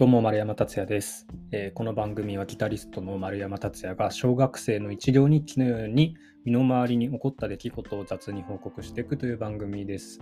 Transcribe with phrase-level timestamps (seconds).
[0.00, 10.20] どうも丸山達也です、えー、この番組はギタリストの丸山達也が小学生の一行日記のように身の回りに起こった出来事を雑に報告していくという番組です。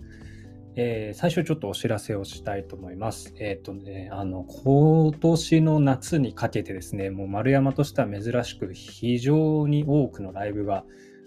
[0.74, 3.32] えー、最初ちょっとお知らせをしたいと思います。
[3.38, 10.82] えっ、ー、とね、あの、今年の夏にかけてですね、もう丸山としては珍しく非常に多くのライブが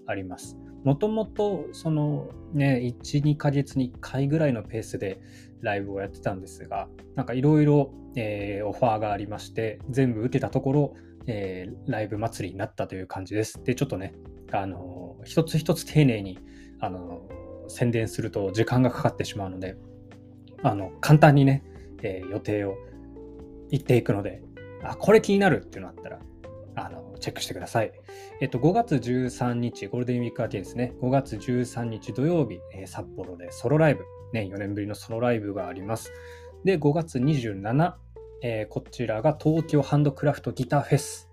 [0.08, 0.58] あります。
[0.84, 5.22] もともとそのね、1、2ヶ月に1回ぐらいのペースで
[5.62, 10.94] ライブをやってたんですが、なんかいろいろオファーがありまして、全部受けたところ、
[11.28, 13.64] えー、ライブ祭りになったという感じです。
[13.64, 14.14] で、ちょっとね、
[14.52, 16.40] あの、一つ一つ丁寧に、
[16.80, 17.22] あの、
[17.68, 19.78] 宣伝すると時間がかかってしまうので、
[20.64, 21.64] あの、簡単にね、
[22.04, 22.76] えー、予定を
[23.70, 24.44] 言っていくので、
[24.84, 26.20] あ、これ気になるっていうのあったら、
[26.76, 27.92] あの、チェックしてください。
[28.42, 36.12] えっと、5月13日、ゴールデンウィーク明けですね、5月13日土曜日、えー、札幌でソロライブ、ね、4年ぶりのソロライブがあります。
[36.64, 37.94] で、5月27、
[38.44, 41.30] えー、こちらが東京ハンドクラフトギターフェス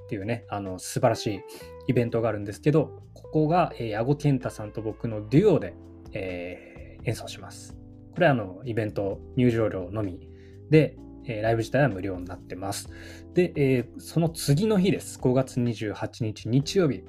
[0.00, 1.40] っていうね、あの、素晴らしい
[1.88, 5.74] イベントがあるんですけど、ここが、えー、矢後健太さんと僕のデュオで、
[6.12, 7.76] えー、演奏します。
[8.14, 10.28] これはあの、イベント入場料のみ
[10.70, 12.88] で、えー、ライブ自体は無料になってます。
[13.34, 15.18] で、えー、その次の日です。
[15.18, 17.02] 5月28日日曜日。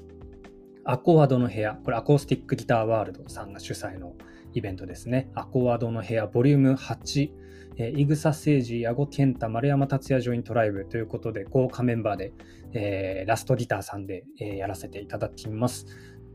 [0.83, 1.79] アコワドの部屋。
[1.83, 4.13] これアコースティックギターワールドさんが主催の
[4.57, 5.29] イベントですね。
[5.35, 7.31] アコワードの部屋ボリューム8。
[7.79, 12.33] えー、イグサ誠治、矢後健太、丸山達也ジョイントライブということで、豪華メンバーで、
[12.73, 15.85] えー、ラストギターさんで、えー、やらせていただきます。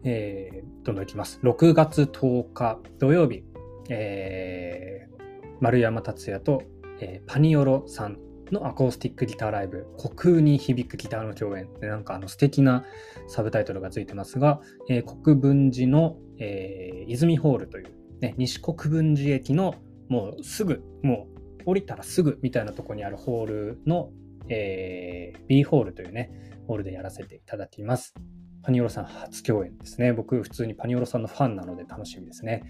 [0.04, 1.40] えー、どんどんいきます。
[1.42, 3.44] 6月10日土曜日、
[3.88, 6.62] えー、丸山達也と
[7.02, 8.18] えー、パニオロさん
[8.52, 11.68] のアコースティックギターライブ、虚空に響くギターの共演。
[11.80, 12.84] でなんかあの素敵な
[13.26, 17.92] サブタイトルがついてますが、えー、国分寺の、えー、泉ホールという、
[18.22, 19.74] ね、西国分寺駅の
[20.08, 21.26] もうすぐ、も
[21.60, 24.10] う降りたらすぐみたいなとこにあるホールの、
[24.48, 26.30] えー、B ホールというね、
[26.68, 28.14] ホールでやらせていただきます。
[28.62, 30.12] パニオロさん初共演ですね。
[30.12, 32.62] 僕普通にパニオロさんのファンなので楽しみですね。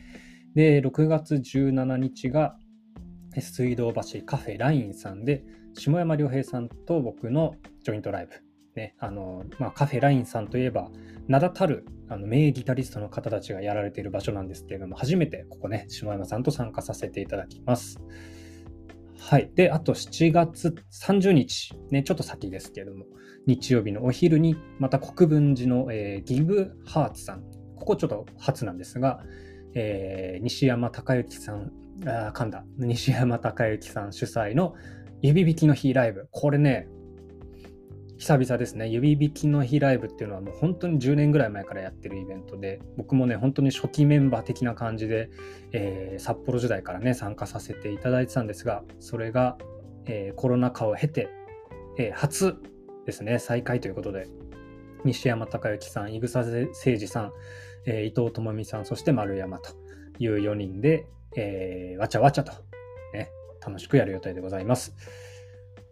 [0.55, 2.57] で、6月17日が、
[3.39, 5.45] 水道橋カフェラインさんで、
[5.75, 8.52] 下山良平さんと僕のジョイントライブ。
[8.75, 10.91] ね、あの、まあ、カフェラインさんといえば、
[11.29, 18.01] 名だたるあの名ギタリストの方たちがやられている場所なんですけれども、初めてここね、下山さんと参加させていただきます。
[19.19, 19.51] はい。
[19.55, 23.05] で、あと7月30日、ね、ちょっと先ですけれども、
[23.47, 27.43] 日曜日のお昼に、また国分寺の、えー、ギブハーツさん、
[27.77, 29.23] ここちょっと初なんですが、
[29.75, 31.73] えー、西山隆之さん
[32.07, 32.65] あ噛んだ。
[32.79, 34.75] 西山隆之さん主催の
[35.21, 36.29] 指引きの日ライブ。
[36.31, 36.89] これね、
[38.23, 38.87] 久々ですね。
[38.87, 45.29] 指引きの日ライブっていうのはもう本当に10年ぐらい前からやってるイベントで、僕もね、本当に初期メンバー的な感じで、
[45.73, 49.59] えー、札幌時代からね、参加させていただいてたんですが、それが、
[50.05, 51.31] えー、コロナ禍を経て、
[51.99, 52.55] えー、初
[53.07, 54.29] ですね、再開ということで、
[55.05, 57.33] 西山隆之さん、井草誠二さん、
[57.87, 59.73] え伊藤智美さん、そして丸山と
[60.21, 62.53] いう4人で、えー、わちゃわちゃと、
[63.15, 64.95] ね、楽しくやる予定でございます。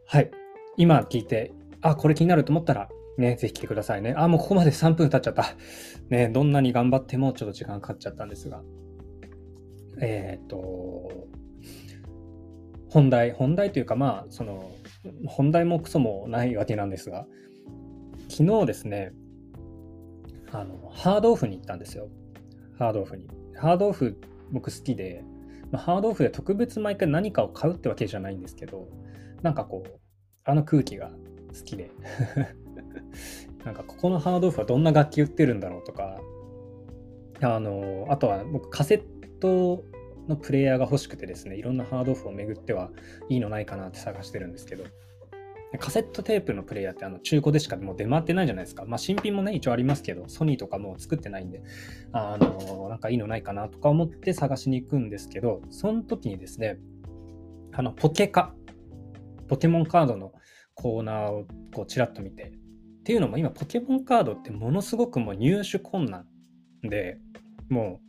[0.07, 0.31] はい。
[0.77, 1.53] 今聞いて、
[1.83, 4.15] あ、これ気になると思ったら、ね、ぜひ来てくださいね。
[4.17, 5.57] あ、もうここまで3分経っちゃった。
[6.09, 8.63] ね、どんなに頑張ってもちょっと時間かかっちゃったんですが。
[10.01, 11.29] えっ、ー、と、
[12.89, 14.73] 本題、本題というか、まあ、その、
[15.27, 17.27] 本題もクソもないわけなんですが、
[18.29, 19.13] 昨日ですね、
[20.53, 22.09] あの、ハードオフに行ったんですよ。
[22.79, 23.29] ハードオフに。
[23.57, 24.21] ハードオフ
[24.51, 25.23] 僕好きで、
[25.71, 28.89] ま、ハードオフで特別毎回何かを買うってわけじゃないんですけど、
[29.43, 30.01] なんかこう、
[30.45, 31.11] あの空気が
[31.53, 31.91] 好きで。
[33.65, 36.21] なんかここのハードオフはどんな楽器売ってるんだろうとか、
[37.43, 39.85] あの、あとは僕カセット
[40.29, 42.91] のプレイヤーが欲しくてですね、いろんなハードオフを巡っては
[43.29, 44.85] いいのないかなって探してるんですけど、
[45.79, 48.85] カセットテープのプレイヤーってあの中古でしかもう出回ってないじゃないですか。
[48.87, 51.63] まあ新品もね、一応ありますけど、ソニーとかもう作ってないんで、
[52.13, 56.79] あの、なんかいいのないかなとか思って探しに行くんですけど、その時にですね、
[57.73, 58.53] あの、ポケカ、
[59.47, 60.33] ポケモンカードの
[60.81, 66.27] コーナーをこうちらっと見て、っていうのも今ポケモンカードってものすごくもう入手困難
[66.83, 67.19] で、
[67.69, 68.01] も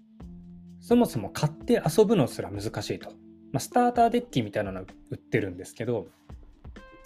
[0.80, 3.10] うそもそも買って遊ぶのすら難しいと。
[3.52, 4.86] まあ、スターターデッキみたいなの売
[5.16, 6.08] ってるんですけど、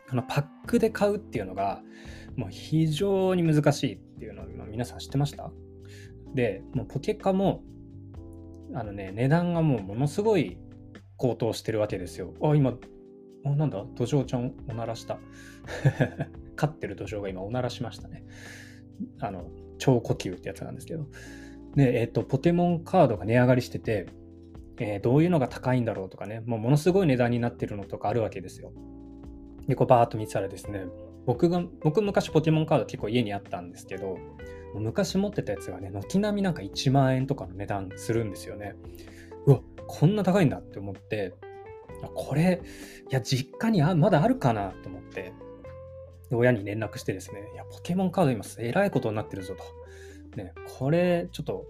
[0.07, 1.81] あのパックで買うっていうのが
[2.35, 5.51] もう非常に難しいっていうのを皆さん知ってました？
[6.35, 7.63] で、もうポケカも
[8.75, 10.59] あのね、値段がもうものすごい
[11.17, 12.33] 高騰してるわけですよ。
[12.43, 12.73] あ、今、
[13.45, 15.19] あ、なんだ、土壌ちゃんおならした。
[16.55, 18.25] 飼ってる土壌が今おならしましたね。
[19.19, 21.05] あの、超呼吸ってやつなんですけど。
[21.75, 24.07] で、えっ、ー、と、ポケモンカードが値上がりしてて、
[24.77, 28.73] えー、どういうのが高いんだろうとかね、もうものすごい値段になってるのとかあるわけですよ。
[29.67, 30.85] で、こうバーっと見てたらですね、
[31.25, 34.17] 僕が、僕昔ポケモンカード結構家にあったんですけど、
[34.73, 38.75] 昔持ってたやつがね、軒並みなんか1万円とかの値段するんですよね。
[39.45, 41.33] うわ、こんな高いんだって思って、
[42.13, 42.61] これ、
[43.09, 44.71] いや、実家にあまだあるかな？
[44.83, 45.33] と思って、
[46.31, 49.63] 親に連絡してですね、いや、ポケモンカード今、えらいことになってるぞと。
[50.37, 51.65] ね、これ、ちょっと、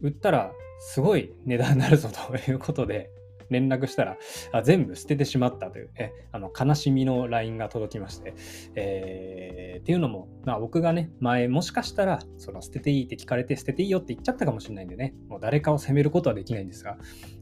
[0.00, 2.36] 売ったら、すごい値段になるぞと。
[2.50, 3.10] いうことで、
[3.50, 4.16] 連絡したら、
[4.52, 8.34] あ全部捨ててしまったという、ね、あの悲しみの LINE が届きまして、
[8.76, 16.96] えー、っていうのも、まあ、僕がね、前もしかしたら、その捨てていいって聞かれて、捨てていいよって言っちゃったかもしれないんでね、もう誰かを責めることはできないんですが、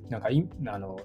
[0.08, 0.98] なんかい、あの、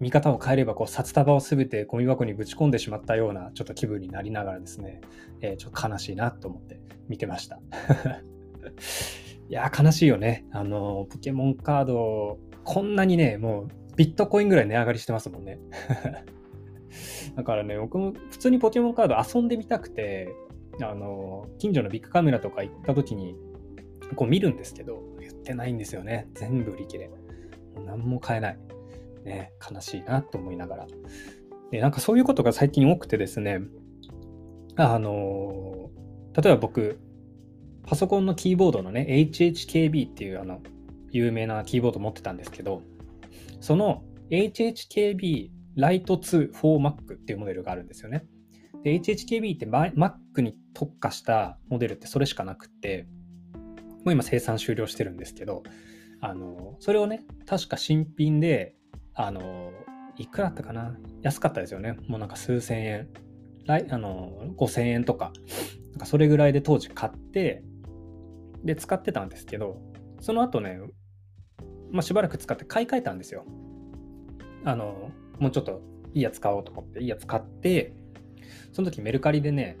[0.00, 5.00] 見方を変えればこう札束を全てゴミ箱にぶち込んでしまったようなちょっと気分になりながらですね、
[5.42, 7.60] えー、ちょっと悲しいなと思って見てました。
[9.48, 10.46] いや悲しいよね。
[10.52, 15.58] あの、ポケモンカード、こんなにね、もうビットコインぐらい値上がりしてますもんね。
[17.36, 20.28] だからね、僕も普通にポケモンカード遊んでみたくて、
[20.80, 23.34] あの、近所のビッグカメラとか行った時に、
[24.14, 26.28] こう見るんですけど、売ってないんですよね。
[26.34, 27.10] 全部売り切れ。
[27.84, 28.58] 何も買えない。
[29.24, 30.86] ね、悲しいなと思いながら。
[31.70, 33.60] で、なんかそういうことが最近多くてですね、
[34.76, 35.90] あの、
[36.34, 37.00] 例えば僕、
[37.86, 40.60] パソコンのキーボードのね、HHKB っていうあの、
[41.10, 42.82] 有名なキーボード持ってたんですけど、
[43.60, 48.26] その HHKB Lite 2 for Mac っていうモデルがあるんですよね。
[48.84, 53.06] で、HHKB って Mac に特化したモデルってそれしかなくって、
[54.04, 55.62] もう今生産終了してるんですけど、
[56.20, 58.74] あの、それをね、確か新品で、
[59.26, 59.72] あの、
[60.16, 60.96] いくらだったかな？
[61.22, 61.96] 安かったですよね。
[62.06, 63.08] もうなんか数千円。
[63.66, 65.32] 来あの、5000円とか、
[65.90, 67.62] なんかそれぐらいで当時買って、
[68.64, 69.80] で、使ってたんですけど、
[70.20, 70.80] その後ね、
[71.90, 73.44] まあ、しばらく使って買い替えたんですよ。
[74.64, 75.82] あの、もうちょっと
[76.14, 77.94] いいやつ買おうと思って、いいやつ買って、
[78.72, 79.78] その時メルカリでね、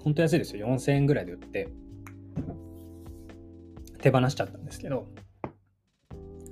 [0.00, 0.66] ほんと安いですよ。
[0.66, 1.68] 4000円ぐらいで売って、
[4.00, 5.06] 手放しちゃったんですけど、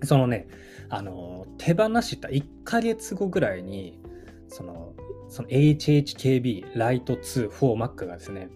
[0.04, 0.48] そのね、
[0.90, 4.00] あの、手放した1ヶ月後ぐらいに、
[4.48, 4.94] その、
[5.28, 8.48] その HHKB Lite 2 4 Mac がですね、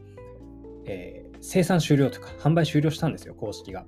[0.87, 3.87] えー、生産終了とか、販売終了したんですよ、公式が。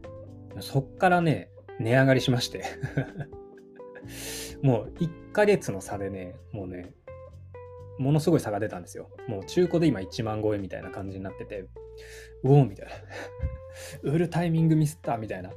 [0.60, 1.50] そっからね、
[1.80, 2.64] 値上がりしまして
[4.62, 6.94] もう1ヶ月の差でね、もうね、
[7.98, 9.10] ものすごい差が出たんですよ。
[9.28, 11.68] もう中古で今1万超えみたいな感じになってて、う
[12.44, 12.92] おーみたいな。
[14.10, 15.50] 売るタイミングミスったみたいな。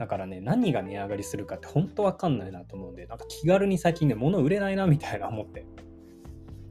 [0.00, 5.66] だからね、何が値上がりするかって本当わかんないなと思うんで、なんか気軽に最近ね、物売れないなみたいな思って。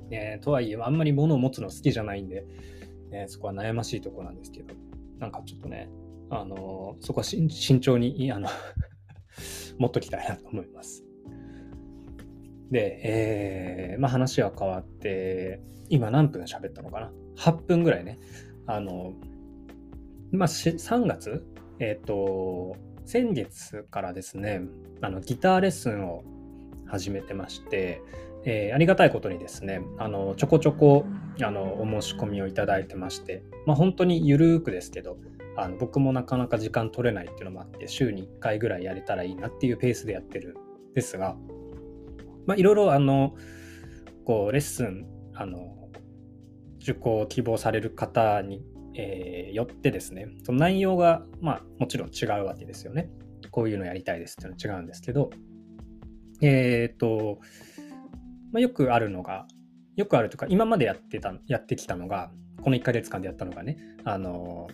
[0.10, 2.44] ね、とはいえ、あんまり物を持つの好きじゃないんで、
[3.12, 4.74] ね、そこは悩ましいとこなんですけど、
[5.20, 5.92] なんかちょっとね、
[6.32, 7.48] あのそこは慎
[7.80, 8.50] 重に、あの
[9.78, 11.06] 持っときたいなと思います。
[12.72, 18.18] で、えー、まあ話は変わって、今何分喋ったのかな ?8 分ぐらいね。
[18.66, 19.14] あの、
[20.32, 21.46] まあ、3月？
[21.80, 22.76] えっ、ー、と、
[23.10, 24.62] 先月からですね、
[25.02, 26.24] あのギターレッスンを
[26.86, 28.04] 始めてまして、
[28.46, 31.08] えー、ありがたいことにですね、あのちょこちょこ
[31.42, 35.18] あのお申し込みをいただいてまして、まあ、本当にゆるーくですけど、
[35.58, 40.56] あの僕もなかなか時間取れないっていうのもあって週に1回ぐらいやれたらいいなっていうペースでやってる
[40.92, 41.36] んですが
[42.58, 43.34] いろいろあの
[44.24, 45.90] こうレッスンあの
[46.80, 48.64] 受講を希望される方に、
[49.00, 53.10] えー、よってですねその内容がまあもちろん違うわけですよね。
[53.52, 55.32] こういうのやりたいですっていうのは違うんですけど
[56.42, 57.40] えっ、ー、と、
[58.52, 59.48] まあ、よくあるのが
[59.96, 64.68] よくあるとか今までやってたやってきたのがこの1ヶ月間でやったのがねあの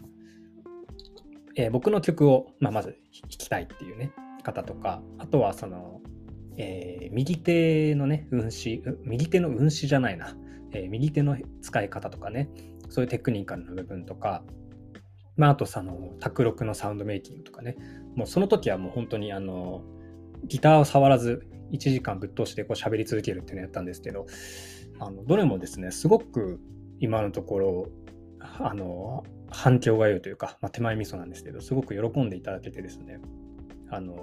[1.55, 4.11] えー、僕の曲を、まあ、まず弾きたいっていうね、
[4.43, 6.01] 方とか、あとはその、
[6.57, 10.35] えー、右手のね、運指、右手の運指じゃないな、
[10.71, 12.49] えー、右手の使い方とかね、
[12.95, 14.41] そういうテクニカルな部分とか、
[15.35, 17.75] まあ、あとその、卓録のサウンドメイキングとかね、
[18.15, 19.83] もうその時はもう本当にあの、
[20.45, 24.27] ギターを触らず、1時間ぶっ通してこう喋り続けるっていうのをやったんですけど、
[24.99, 26.61] あのどれもですね、すごく
[27.01, 27.89] 今のところ、
[28.39, 33.19] あの、反響が良いというか、まあ、手前味噌なんですけど、すごく喜んでいただけてですね、
[33.89, 34.21] あの、ま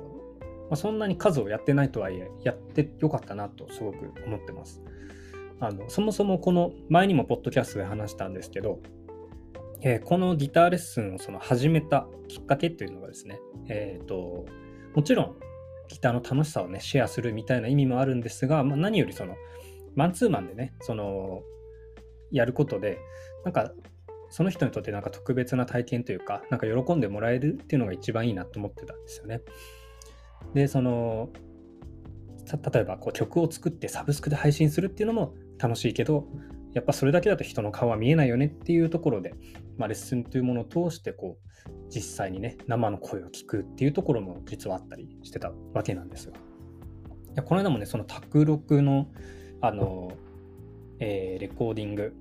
[0.70, 4.82] あ、そんなに数をやってないとはいえ、やってよかったなとすごく思ってます。
[5.62, 8.80] あのそもそもこの前にもポッドキャストで話したんですけど、
[9.80, 13.38] えー、このギターレッスンをその始めたきっかけっていうのがですね、
[13.68, 14.44] えっ、ー、と、
[14.96, 15.36] もちろん
[15.86, 19.36] ギターの楽しさをね、シェアするみたいな意味もあるんですが、まあ、何よりその、
[19.94, 21.42] マンツーマンでね、その、
[22.32, 22.98] やることで、
[23.44, 23.72] なんか
[24.30, 29.42] その人にとってなんか特別な体験というか、なんか喜んでもらえるっていうのが一番いいなと思ってたんですよね。
[30.54, 31.28] で、その、
[32.72, 36.26] 例えばこう曲を作ってサブスクで配信するっていうのも楽しいけど、
[36.72, 39.34] やっぱそれだけだと人の顔は見えないよねっていうところで、
[39.76, 46.40] まあ、レッスンというものを通してこう実際にね生の声を聞くっていうところも実はあったりしてたわけなんですがい
[47.36, 49.08] やこの間もねその卓録の
[49.60, 50.12] あの、
[50.98, 52.14] えー、レコーディング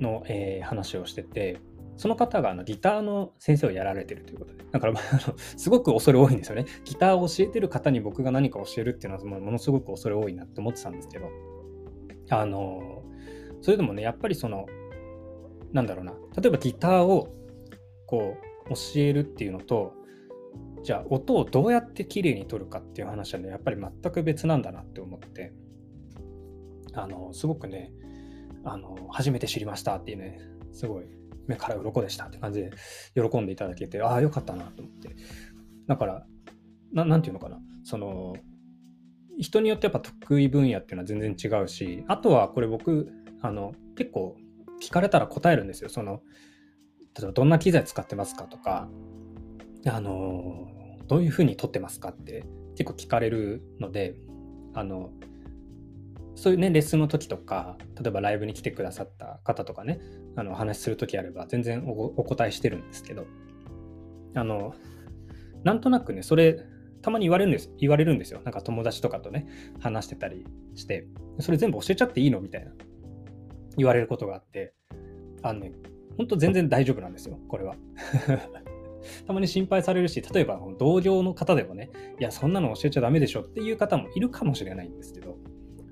[0.00, 1.58] の、えー、話をしてて
[1.96, 4.94] その方があのギターの先生をやられてるということで、だから
[5.56, 6.64] すごく恐れ多いんですよね。
[6.84, 11.26] ギターを教えてる方に僕が何か教えるっていうのはものすごく恐れ多いなって思ってたんですけど、
[12.32, 13.02] あの、
[13.60, 14.66] それでもね、やっぱりその、
[15.72, 17.28] なんだろうな、例えばギターを
[18.06, 18.36] こ
[18.66, 19.92] う教えるっていうのと、
[20.82, 25.52] じゃあ音をどうやって綺麗に取るかっていう話はね、やっぱり全く別なんだなって思って、
[26.94, 27.92] あの、すごくね、
[28.64, 30.40] あの、初めて知りましたっていうね、
[30.72, 31.04] すごい
[31.46, 32.70] 目から鱗でしたって感じで
[33.14, 35.14] 喜んでいただけて、ああ、よかったなと思って。
[35.86, 36.26] だから、
[36.92, 38.34] ななんていうのかな、その、
[39.42, 43.10] 人によってやっぱ得意分野っていうのは全然違うし、あとはこれ僕、
[43.42, 44.36] あの、結構
[44.82, 45.90] 聞かれたら答えるんですよ。
[45.90, 46.22] その、
[47.16, 48.88] 例えばどんな機材使ってますかとか、
[49.86, 50.68] あの、
[51.08, 52.44] どういうふうに撮ってますかって
[52.76, 54.16] 結構聞かれるので、
[54.74, 55.10] あの、
[56.34, 60.00] そういうね、レッスンの時とか、例えばライブに来てくださった方とかね、
[60.36, 63.26] あのお話しする時あれば全然お答えしてるんですけど、
[64.34, 64.74] あの、
[65.64, 66.64] なんとなくね、それ、
[67.02, 68.40] たまに言われるんです、言われるんですよ。
[68.44, 69.46] なんか友達とかとね、
[69.80, 71.06] 話してたりして、
[71.40, 72.72] それ全部教えちゃっていいのみたいな、
[73.76, 74.72] 言われることがあって、
[75.42, 75.72] あのね、
[76.16, 77.76] ほんと全然大丈夫なんですよ、これは。
[79.26, 81.90] たまに心配されるし、例えば同業の方でもね、
[82.20, 85.36] いや、そんなの教えちゃダメでしょっていう方もいるかもしれないんですけど、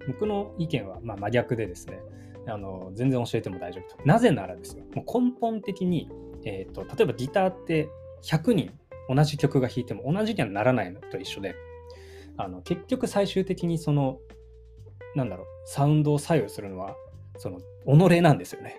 [0.07, 2.01] 僕の意見はま真逆でですね、
[2.47, 4.07] あの全然教えても大丈夫と。
[4.07, 6.09] なぜならですよ、もう根本的に、
[6.45, 7.89] えーと、例えばギターって
[8.23, 8.73] 100人
[9.13, 11.57] 同じ曲が弾いても同じにはならないのと一緒で、
[12.37, 14.19] あの結局最終的にその、
[15.15, 16.95] なんだろう、サウンドを左右するのは、
[17.39, 18.77] その、己なんですよね。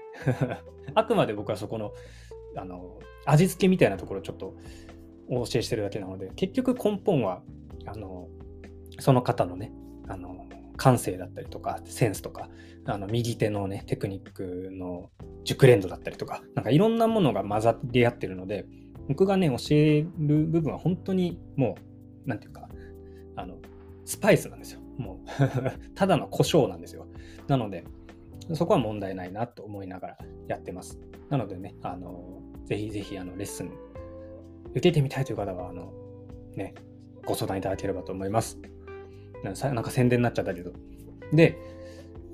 [0.95, 1.91] あくまで僕はそこの、
[2.55, 4.55] あの、味付けみたいなところをちょっと
[5.27, 7.43] お教えしてるだけなので、結局根本は、
[7.85, 8.29] あの、
[8.99, 9.73] その方のね、
[10.07, 10.47] あの、
[10.77, 12.49] 感性だったりとか、センスとか、
[12.85, 15.11] あの右手のね、テクニックの
[15.43, 18.65] 熟練度だったりとか、なんかいろんなものが混ざり合ってるので、
[19.07, 21.75] 僕がね、教える部分は本当にも
[22.25, 22.69] う、なんていうか、
[23.35, 23.57] あの、
[24.05, 24.81] スパイスなんですよ。
[24.97, 25.27] もう
[25.95, 27.07] ただの胡椒なんですよ。
[27.47, 27.83] なので、
[28.53, 30.17] そこは問題ないなと思いながら
[30.47, 30.99] やってます。
[31.29, 33.71] なのでね、あの、ぜひぜひ、あの、レッスン
[34.71, 35.93] 受けてみたいという方は、あの、
[36.55, 36.73] ね、
[37.25, 38.59] ご相談いただければと思います。
[39.43, 40.71] なんか宣伝になっちゃったけど。
[41.33, 41.57] で、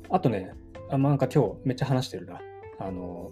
[0.09, 0.53] あとね、
[0.89, 2.39] あまあ、なんか今日めっちゃ話してるな。
[2.79, 3.31] あの、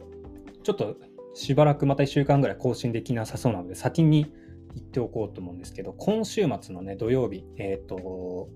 [0.64, 0.96] ちょっと
[1.36, 4.34] しばらくまた1週間ぐらい更新できなさそうなので、先に
[4.74, 8.50] 言っておこうと思うんですけど、今週末のね、土曜日、えっ、ー、と、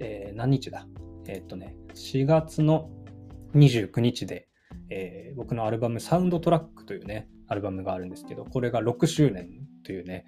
[0.00, 0.86] えー、何日だ？
[1.26, 2.90] えっ、ー、とね、4月の
[3.54, 4.48] 29日で、
[4.90, 9.50] えー、僕のアルバム、サウンドトラックというね、アルバムがあるんですけど、これが6周年
[9.84, 10.24] というね、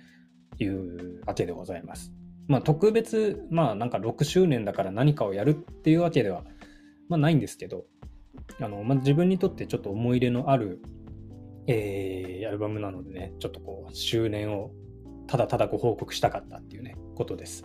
[0.58, 2.12] いうわけでございます。
[2.48, 6.44] まあ、特別、まあ、なんか6周年だから何かをやるっていうわけでは、
[7.08, 7.86] まあ、ないんですけど、
[8.60, 10.82] あのまあ、自分にとってちょっと思い入れのある、
[11.66, 14.72] えー、アルバムなのでね、ちょっとこう、周年を
[15.26, 17.64] ただただご報告したかったっていうね、ことです。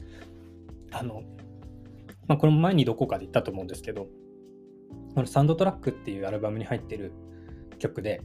[0.91, 1.24] あの、
[2.27, 4.08] まあ、これも前にどこかで言ったと思うんですけど、
[5.15, 7.12] このサウンドトラックっていうアルバムに入ってる
[7.79, 8.22] 曲で、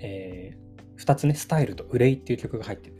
[0.00, 2.96] えー、2つね、スタイルと憂いっていう曲が入ってる。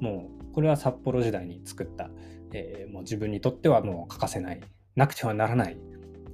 [0.00, 2.10] もうこれは札幌時代に作った、
[2.52, 4.60] えー、もう自分にとってはもう欠かせない、
[4.96, 5.76] なくてはならない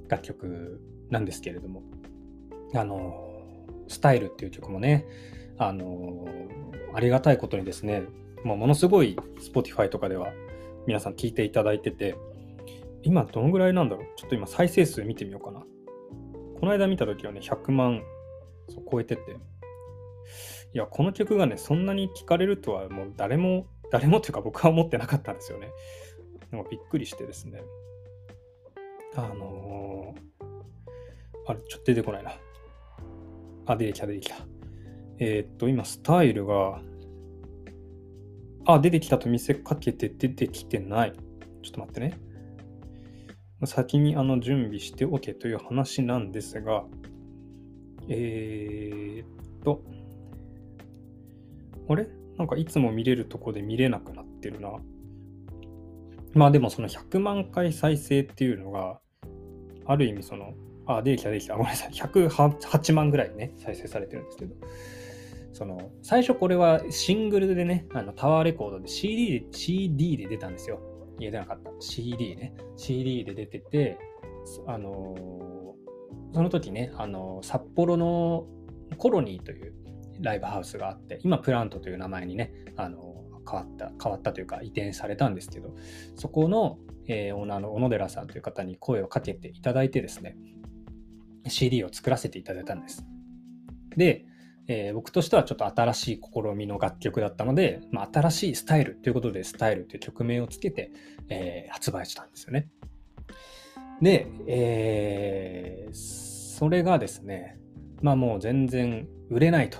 [0.07, 1.83] 楽曲なんですけれども、
[2.75, 3.28] あの、
[3.89, 5.05] スタイルっていう曲もね、
[5.57, 6.25] あの、
[6.93, 8.03] ありがたいことにですね、
[8.45, 10.31] もうものすごい Spotify とかでは
[10.87, 12.15] 皆さん聞いていただいてて、
[13.03, 14.05] 今どのぐらいなんだろう？
[14.15, 15.59] ちょっと今再生数見てみようかな。
[15.59, 18.01] この間見た時はね、100万
[18.91, 19.21] 超えてて、
[20.73, 25.71] いや、この曲がね、そんなに聴かれるとはもう誰も誰もっていうか僕は思ってなかったんですよね。
[26.51, 27.61] なんかびっくりしてですね。
[29.15, 30.45] あのー、
[31.47, 32.31] あれ、ちょっと出てこないな。
[33.71, 34.35] あ、出てきた、出てきた。
[35.19, 36.81] えー、っと、今、スタイルが、
[38.65, 41.13] あ、出てきたと見せかけて出てきてない。
[41.61, 42.19] ちょっと待ってね。
[43.65, 46.85] 先にあの準備しておけという話なんですが、
[48.07, 49.83] えー、っと、
[51.89, 52.07] あれ？
[52.37, 54.71] なんかいつも見れるとこで見れなくなってるな。
[56.33, 58.99] まあでもその100万回再生っていうのが、
[59.85, 60.53] ある意味その、
[60.89, 61.53] あ、できたできた。
[61.53, 61.91] ごめんなさい。
[61.91, 64.55] 108万ぐらいね、再生されてるんですけど。
[65.53, 70.79] その、最初これはシングルでね、あのタワーレコードで CD で、CD で出たんですよ。
[71.19, 71.71] いや、出なかった。
[71.79, 72.55] CD ね。
[72.75, 73.97] CD で出てて、
[74.65, 75.15] あの
[76.33, 78.47] その時ね、あの、札幌の
[78.97, 79.73] コロニーという
[80.21, 83.15] ライブハウスがあって、今プラントという名前にね、あの、
[83.49, 85.75] 変わった、変わったというか移転されたんですけど、
[86.15, 90.37] そこの、えー、オーナーの小野寺さんという方に声をかけていただいてですね、
[91.49, 93.05] CD を作らせていただいたんです。
[93.95, 94.25] で、
[94.67, 100.91] えー、僕としてはちょっと新しい試みの楽曲だったので、まあ、新しいスタイルということで、スタイルという曲名をつけて、
[101.29, 102.69] えー、発売したんですよね。
[104.01, 107.59] で、えー、それがですね、
[108.01, 109.79] まあもう全然売れないと。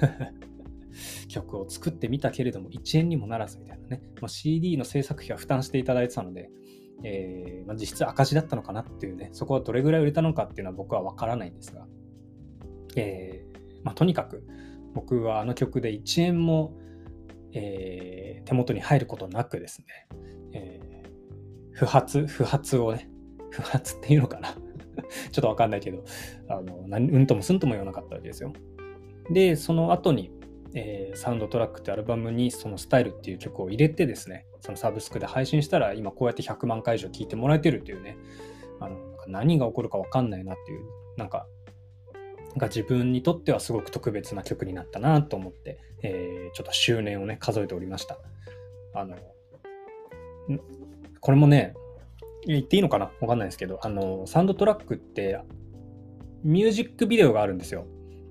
[1.28, 6.50] 曲を作ってみたけれども1円にもならずみたいなね、まあ、CD の制作費は負担していただいてたので、
[7.04, 11.86] えー、まあ、実質赤字だったのかなっていうね、そこはどれぐらい売れたのかっていうのは僕はわからないんですが、
[12.96, 14.44] えー、まあ、とにかく
[14.94, 16.76] 僕はあの曲で1円も、
[17.52, 19.86] えー、手元に入ることなくですね、
[20.54, 20.80] え
[21.72, 23.08] 不発、不発をね、
[23.50, 24.50] 不発っていうのかな
[25.32, 26.04] ちょっとわかんないけど、
[26.48, 28.52] あの、うんともすんとも言わなかったわけですよ。
[29.30, 30.30] で、その後に、
[30.74, 38.16] え、サウンドトラックってアルバムにそのスタイルっていう曲を入れてですね、そのサブスクで配信したら今こうやって100万回以上聴いてもらえてるっていうね、
[38.80, 40.84] あの何が起こるかわかんないなっていう、
[41.18, 41.46] なんか、
[42.56, 48.18] が自分にとってはすごく特別な曲になったなと思って、えー、ちょっと周年をね、数えておりました。
[48.94, 49.16] あの、
[51.20, 51.74] これもね、
[52.46, 53.10] 言っていいのかな？
[53.20, 55.40] わかんないですけど、あの、サウンドトラックって
[56.42, 57.86] ミュージックビデオがあるんですよ。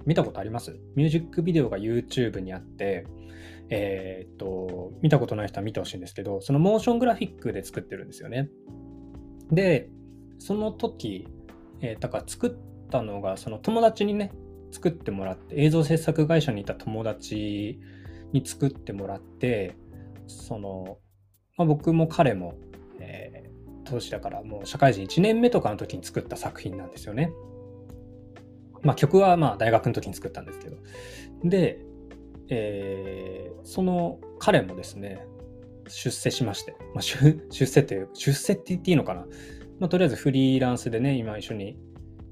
[0.05, 0.77] 見たことあります？
[0.95, 3.05] ミュージックビデオが YouTube にあって、
[3.73, 8.49] えー、っと、見たことない人は見てほしいんですけど、そのモーショングラフィックで作ってるんですよね。
[9.49, 9.89] で、
[10.39, 11.25] その時、
[11.79, 14.33] えー、だから作ったのが、その友達にね、
[14.71, 17.79] 作ってもらって、映像制作会社にいた友達
[18.33, 19.77] に作ってもらって、
[20.27, 20.97] その、
[21.57, 22.55] まあ、僕も彼も、
[22.99, 23.51] えー、
[23.85, 27.31] 当時だからもう社会人1年目とかの時に作った作品なんですよね。
[28.83, 30.77] まあ曲はまあ大学の時に作ったんですけど。
[31.43, 31.85] で、
[32.51, 35.25] えー、その彼もですね、
[35.87, 37.01] 出世しまして、まあ、
[37.49, 39.25] 出世という、出世って言っていいのかな？
[39.79, 41.79] まあ、とりあえずフリーランスでね、今一緒に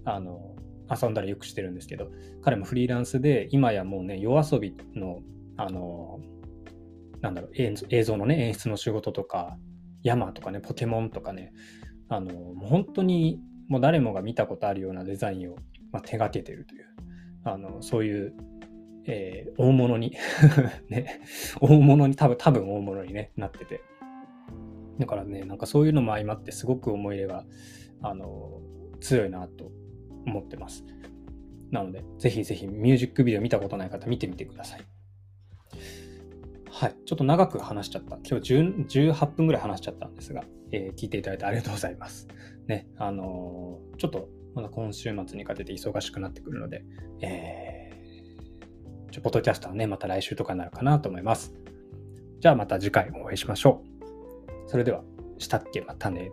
[0.06, 0.56] あの
[0.90, 5.22] 遊んだりよくしてるんですけど、彼もフリーランスで、今やもうね、夜遊びの、
[5.58, 6.20] あの、
[7.22, 9.58] なんだろう、映像のね、演出の仕事とか、
[10.04, 11.54] 山とかね、ポケモンとかね、
[12.08, 15.56] あの、本当にもう誰もが見たことあるようなデザインを
[15.92, 16.86] まあ、手がけてるという、
[17.44, 18.34] あのそういう、
[19.12, 20.16] えー、大物に
[20.88, 21.22] ね、
[21.60, 23.82] 大物に、多分、多分大物に、ね、なってて。
[25.00, 27.46] だからね、なんかそういうのも相まってすごく思い入れが、
[28.02, 28.62] あの、
[29.02, 29.72] 強いなと
[30.28, 30.86] 思ってます。
[31.72, 34.82] なので、ぜひぜひミュージックビデオ見たことない方見てみてください。
[36.70, 36.96] はい。
[37.06, 38.20] ちょっと長く話しちゃった。
[38.24, 42.28] 今日18分ぐらい話しちゃったんですが、えー、聞いていただいてありがとうございます。
[42.68, 46.84] ね、あのー、ちょっとまだ今週末にかけて忙しくなってくるので、
[47.22, 47.79] えー、
[49.12, 51.54] ちょポッドキャストはね、また来週とかになるかなと思います。
[52.40, 53.84] じゃあまた次回お会いしましょ
[54.66, 54.70] う。
[54.70, 55.04] それでは、
[55.38, 55.82] したっけ？
[55.82, 56.32] またね。